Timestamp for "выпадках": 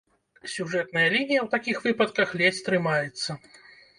1.85-2.33